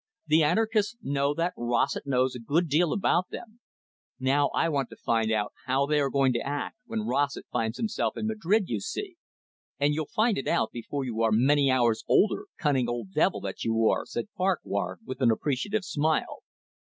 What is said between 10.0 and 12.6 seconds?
find it out before you are many hours older,